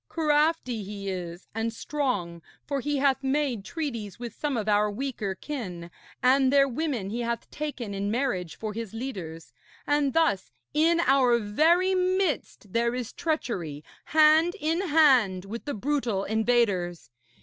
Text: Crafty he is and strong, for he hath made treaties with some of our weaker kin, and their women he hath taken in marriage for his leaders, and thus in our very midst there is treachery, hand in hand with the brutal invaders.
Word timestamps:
Crafty 0.09 0.81
he 0.83 1.09
is 1.11 1.47
and 1.53 1.71
strong, 1.71 2.41
for 2.65 2.79
he 2.79 2.97
hath 2.97 3.21
made 3.23 3.63
treaties 3.63 4.17
with 4.17 4.33
some 4.33 4.57
of 4.57 4.67
our 4.67 4.89
weaker 4.89 5.35
kin, 5.35 5.91
and 6.23 6.51
their 6.51 6.67
women 6.67 7.11
he 7.11 7.19
hath 7.19 7.47
taken 7.51 7.93
in 7.93 8.09
marriage 8.09 8.55
for 8.57 8.73
his 8.73 8.95
leaders, 8.95 9.53
and 9.85 10.13
thus 10.13 10.49
in 10.73 10.99
our 11.01 11.37
very 11.37 11.93
midst 11.93 12.73
there 12.73 12.95
is 12.95 13.13
treachery, 13.13 13.83
hand 14.05 14.55
in 14.59 14.81
hand 14.87 15.45
with 15.45 15.65
the 15.65 15.75
brutal 15.75 16.23
invaders. 16.23 17.11